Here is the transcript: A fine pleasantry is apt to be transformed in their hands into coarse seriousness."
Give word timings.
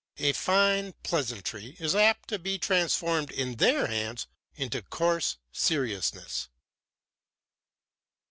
A 0.17 0.33
fine 0.33 0.93
pleasantry 1.03 1.75
is 1.79 1.93
apt 1.95 2.27
to 2.29 2.39
be 2.39 2.57
transformed 2.57 3.29
in 3.29 3.57
their 3.57 3.85
hands 3.85 4.25
into 4.55 4.81
coarse 4.81 5.37
seriousness." 5.51 6.47